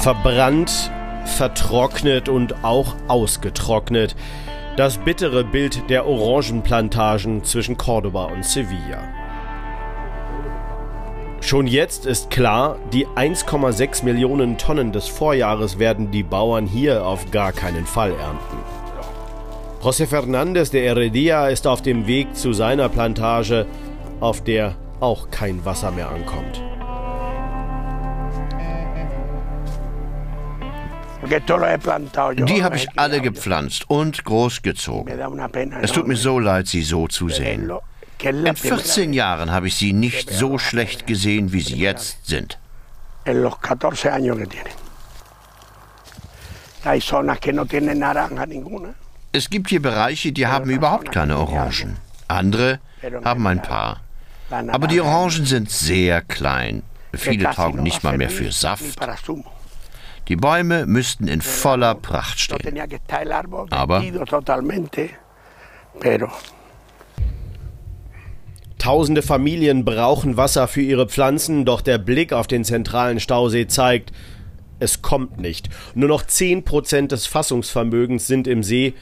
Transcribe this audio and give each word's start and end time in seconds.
Verbrannt, 0.00 0.92
vertrocknet 1.24 2.28
und 2.28 2.64
auch 2.64 2.94
ausgetrocknet. 3.08 4.14
Das 4.76 4.96
bittere 4.98 5.42
Bild 5.42 5.90
der 5.90 6.06
Orangenplantagen 6.06 7.42
zwischen 7.42 7.76
Cordoba 7.76 8.26
und 8.26 8.44
Sevilla. 8.44 9.02
Schon 11.40 11.66
jetzt 11.66 12.06
ist 12.06 12.30
klar, 12.30 12.76
die 12.92 13.08
1,6 13.08 14.04
Millionen 14.04 14.56
Tonnen 14.56 14.92
des 14.92 15.08
Vorjahres 15.08 15.80
werden 15.80 16.12
die 16.12 16.22
Bauern 16.22 16.66
hier 16.66 17.04
auf 17.04 17.30
gar 17.32 17.52
keinen 17.52 17.84
Fall 17.84 18.12
ernten. 18.12 18.58
José 19.82 20.06
Fernández 20.06 20.70
de 20.70 20.84
Heredia 20.84 21.48
ist 21.48 21.66
auf 21.66 21.82
dem 21.82 22.06
Weg 22.06 22.36
zu 22.36 22.52
seiner 22.52 22.88
Plantage, 22.88 23.66
auf 24.20 24.44
der 24.44 24.76
auch 25.00 25.30
kein 25.30 25.64
Wasser 25.64 25.90
mehr 25.90 26.08
ankommt. 26.08 26.62
Die 32.46 32.64
habe 32.64 32.76
ich 32.76 32.88
alle 32.96 33.20
gepflanzt 33.20 33.88
und 33.90 34.24
großgezogen. 34.24 35.18
Es 35.82 35.92
tut 35.92 36.06
mir 36.06 36.16
so 36.16 36.38
leid, 36.38 36.66
sie 36.66 36.82
so 36.82 37.06
zu 37.06 37.28
sehen. 37.28 37.70
In 38.20 38.56
14 38.56 39.12
Jahren 39.12 39.52
habe 39.52 39.68
ich 39.68 39.76
sie 39.76 39.92
nicht 39.92 40.30
so 40.30 40.58
schlecht 40.58 41.06
gesehen, 41.06 41.52
wie 41.52 41.60
sie 41.60 41.76
jetzt 41.76 42.26
sind. 42.26 42.58
Es 49.32 49.50
gibt 49.50 49.68
hier 49.68 49.82
Bereiche, 49.82 50.32
die 50.32 50.46
haben 50.46 50.70
überhaupt 50.70 51.12
keine 51.12 51.38
Orangen. 51.38 51.98
Andere 52.28 52.80
haben 53.24 53.46
ein 53.46 53.62
paar. 53.62 54.00
Aber 54.50 54.86
die 54.86 55.00
Orangen 55.00 55.44
sind 55.44 55.70
sehr 55.70 56.22
klein. 56.22 56.82
Viele 57.14 57.50
taugen 57.50 57.82
nicht 57.82 58.02
mal 58.02 58.16
mehr 58.16 58.30
für 58.30 58.50
Saft. 58.52 58.98
Die 60.28 60.36
Bäume 60.36 60.86
müssten 60.86 61.26
in 61.26 61.40
voller 61.40 61.94
Pracht 61.94 62.38
stehen. 62.38 62.58
Aber 63.70 64.00
Tausende 68.78 69.22
Familien 69.22 69.84
brauchen 69.84 70.36
Wasser 70.36 70.68
für 70.68 70.82
ihre 70.82 71.08
Pflanzen, 71.08 71.64
doch 71.64 71.80
der 71.80 71.98
Blick 71.98 72.32
auf 72.32 72.46
den 72.46 72.64
zentralen 72.64 73.18
Stausee 73.18 73.66
zeigt, 73.66 74.12
es 74.78 75.02
kommt 75.02 75.38
nicht. 75.40 75.68
Nur 75.94 76.08
noch 76.08 76.22
10% 76.22 77.08
des 77.08 77.26
Fassungsvermögens 77.26 78.26
sind 78.26 78.46
im 78.46 78.62
See. 78.62 78.94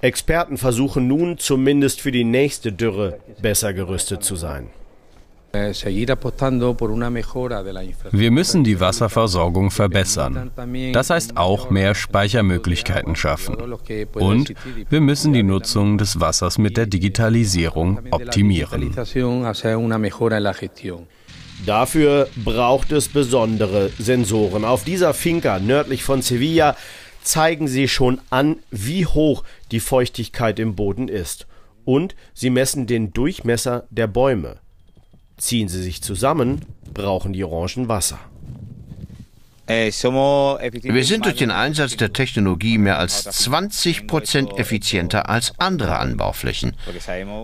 Experten 0.00 0.58
versuchen 0.58 1.06
nun, 1.06 1.38
zumindest 1.38 2.00
für 2.00 2.10
die 2.10 2.24
nächste 2.24 2.72
Dürre 2.72 3.20
besser 3.40 3.72
gerüstet 3.72 4.24
zu 4.24 4.34
sein. 4.34 4.70
Wir 8.12 8.30
müssen 8.30 8.64
die 8.64 8.80
Wasserversorgung 8.80 9.70
verbessern. 9.70 10.50
Das 10.92 11.10
heißt 11.10 11.36
auch 11.36 11.70
mehr 11.70 11.94
Speichermöglichkeiten 11.94 13.16
schaffen. 13.16 13.56
Und 14.14 14.54
wir 14.90 15.00
müssen 15.00 15.32
die 15.32 15.42
Nutzung 15.42 15.98
des 15.98 16.20
Wassers 16.20 16.58
mit 16.58 16.76
der 16.76 16.86
Digitalisierung 16.86 18.00
optimieren. 18.10 18.94
Dafür 21.66 22.28
braucht 22.44 22.92
es 22.92 23.08
besondere 23.08 23.90
Sensoren. 23.98 24.64
Auf 24.64 24.84
dieser 24.84 25.14
Finca 25.14 25.58
nördlich 25.60 26.02
von 26.02 26.20
Sevilla 26.20 26.76
zeigen 27.22 27.68
sie 27.68 27.88
schon 27.88 28.20
an, 28.28 28.56
wie 28.70 29.06
hoch 29.06 29.44
die 29.70 29.80
Feuchtigkeit 29.80 30.58
im 30.58 30.74
Boden 30.74 31.08
ist. 31.08 31.46
Und 31.84 32.14
sie 32.34 32.50
messen 32.50 32.86
den 32.86 33.12
Durchmesser 33.12 33.86
der 33.90 34.06
Bäume. 34.06 34.63
Ziehen 35.44 35.68
sie 35.68 35.82
sich 35.82 36.00
zusammen, 36.00 36.62
brauchen 36.94 37.34
die 37.34 37.44
Orangen 37.44 37.86
Wasser. 37.86 38.18
Wir 39.66 41.04
sind 41.04 41.26
durch 41.26 41.36
den 41.36 41.50
Einsatz 41.50 41.98
der 41.98 42.14
Technologie 42.14 42.78
mehr 42.78 42.98
als 42.98 43.24
20 43.24 44.06
Prozent 44.06 44.58
effizienter 44.58 45.28
als 45.28 45.52
andere 45.58 45.98
Anbauflächen. 45.98 46.72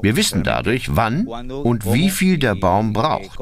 Wir 0.00 0.16
wissen 0.16 0.44
dadurch, 0.44 0.96
wann 0.96 1.26
und 1.26 1.92
wie 1.92 2.08
viel 2.08 2.38
der 2.38 2.54
Baum 2.54 2.94
braucht. 2.94 3.38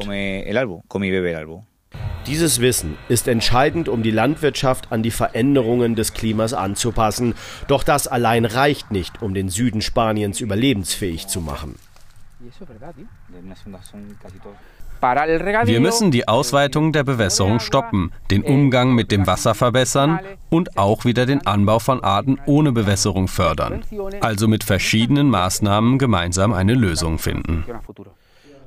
Dieses 2.27 2.61
Wissen 2.61 2.99
ist 3.09 3.29
entscheidend, 3.29 3.89
um 3.89 4.03
die 4.03 4.11
Landwirtschaft 4.11 4.91
an 4.91 5.05
die 5.05 5.13
Veränderungen 5.13 5.95
des 5.95 6.15
Klimas 6.15 6.53
anzupassen. 6.53 7.35
Doch 7.69 7.85
das 7.85 8.09
allein 8.09 8.45
reicht 8.45 8.91
nicht, 8.91 9.23
um 9.23 9.35
den 9.35 9.51
Süden 9.51 9.83
Spaniens 9.83 10.41
überlebensfähig 10.41 11.29
zu 11.29 11.41
machen. 11.41 11.77
Wir 15.65 15.81
müssen 15.81 16.11
die 16.11 16.29
Ausweitung 16.29 16.93
der 16.93 17.03
Bewässerung 17.03 17.59
stoppen, 17.59 18.13
den 18.31 18.43
Umgang 18.43 18.95
mit 18.95 19.11
dem 19.11 19.27
Wasser 19.27 19.55
verbessern 19.55 20.21
und 20.49 20.79
auch 20.79 21.05
wieder 21.05 21.27
den 21.27 21.47
Anbau 21.47 21.79
von 21.79 22.03
Arten 22.03 22.39
ohne 22.47 22.73
Bewässerung 22.73 23.29
fördern. 23.29 23.83
Also 24.21 24.47
mit 24.47 24.65
verschiedenen 24.65 25.31
Maßnahmen 25.31 25.99
gemeinsam 25.99 26.53
eine 26.53 26.75
Lösung 26.75 27.19
finden. 27.19 27.65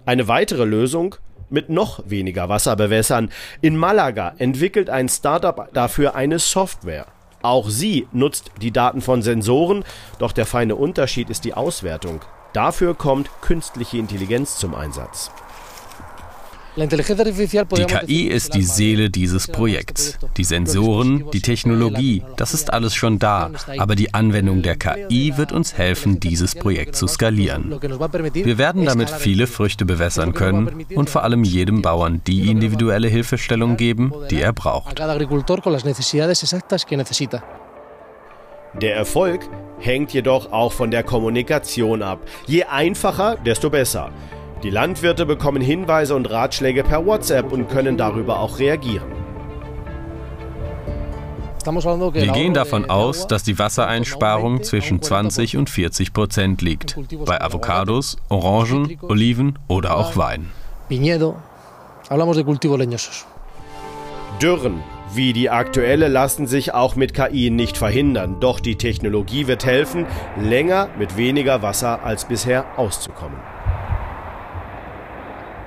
Eine 0.05 0.27
weitere 0.27 0.65
Lösung? 0.65 1.15
Mit 1.49 1.69
noch 1.69 2.09
weniger 2.09 2.47
Wasser 2.47 2.77
bewässern. 2.77 3.29
In 3.59 3.75
Malaga 3.75 4.33
entwickelt 4.37 4.89
ein 4.89 5.09
Startup 5.09 5.69
dafür 5.73 6.15
eine 6.15 6.39
Software. 6.39 7.07
Auch 7.41 7.69
sie 7.69 8.07
nutzt 8.11 8.51
die 8.61 8.71
Daten 8.71 9.01
von 9.01 9.21
Sensoren, 9.21 9.83
doch 10.19 10.31
der 10.31 10.45
feine 10.45 10.75
Unterschied 10.75 11.29
ist 11.29 11.43
die 11.43 11.53
Auswertung. 11.53 12.21
Dafür 12.53 12.95
kommt 12.95 13.29
künstliche 13.41 13.97
Intelligenz 13.97 14.57
zum 14.57 14.75
Einsatz. 14.75 15.31
Die 16.77 16.87
KI 16.87 18.27
ist 18.27 18.53
die 18.53 18.63
Seele 18.63 19.09
dieses 19.09 19.47
Projekts. 19.47 20.17
Die 20.37 20.45
Sensoren, 20.45 21.29
die 21.31 21.41
Technologie, 21.41 22.23
das 22.37 22.53
ist 22.53 22.71
alles 22.71 22.95
schon 22.95 23.19
da. 23.19 23.51
Aber 23.77 23.95
die 23.95 24.13
Anwendung 24.13 24.61
der 24.61 24.77
KI 24.77 25.33
wird 25.35 25.51
uns 25.51 25.77
helfen, 25.77 26.21
dieses 26.21 26.55
Projekt 26.55 26.95
zu 26.95 27.07
skalieren. 27.07 27.77
Wir 28.33 28.57
werden 28.57 28.85
damit 28.85 29.09
viele 29.09 29.47
Früchte 29.47 29.83
bewässern 29.85 30.33
können 30.33 30.85
und 30.95 31.09
vor 31.09 31.23
allem 31.23 31.43
jedem 31.43 31.81
Bauern 31.81 32.21
die 32.25 32.49
individuelle 32.49 33.09
Hilfestellung 33.09 33.75
geben, 33.75 34.13
die 34.29 34.41
er 34.41 34.53
braucht. 34.53 34.97
Der 38.73 38.95
Erfolg 38.95 39.49
hängt 39.81 40.13
jedoch 40.13 40.51
auch 40.51 40.71
von 40.71 40.91
der 40.91 41.03
Kommunikation 41.03 42.01
ab. 42.01 42.19
Je 42.47 42.63
einfacher, 42.63 43.35
desto 43.45 43.69
besser. 43.69 44.11
Die 44.63 44.69
Landwirte 44.69 45.25
bekommen 45.25 45.61
Hinweise 45.61 46.15
und 46.15 46.29
Ratschläge 46.29 46.83
per 46.83 47.05
WhatsApp 47.05 47.51
und 47.51 47.67
können 47.67 47.97
darüber 47.97 48.39
auch 48.39 48.59
reagieren. 48.59 49.11
Wir 51.65 52.31
gehen 52.31 52.53
davon 52.53 52.89
aus, 52.89 53.27
dass 53.27 53.43
die 53.43 53.59
Wassereinsparung 53.59 54.63
zwischen 54.63 55.01
20 55.01 55.57
und 55.57 55.69
40 55.69 56.13
Prozent 56.13 56.61
liegt. 56.61 56.95
Bei 57.25 57.41
Avocados, 57.41 58.17
Orangen, 58.29 58.97
Oliven 59.01 59.59
oder 59.67 59.95
auch 59.95 60.15
Wein. 60.17 60.49
Dürren 64.41 64.81
wie 65.13 65.33
die 65.33 65.49
aktuelle 65.49 66.07
lassen 66.07 66.47
sich 66.47 66.73
auch 66.73 66.95
mit 66.95 67.13
KI 67.13 67.49
nicht 67.49 67.77
verhindern, 67.77 68.37
doch 68.39 68.59
die 68.59 68.77
Technologie 68.77 69.47
wird 69.47 69.65
helfen, 69.65 70.05
länger 70.39 70.89
mit 70.97 71.17
weniger 71.17 71.61
Wasser 71.61 72.03
als 72.03 72.25
bisher 72.25 72.65
auszukommen. 72.77 73.37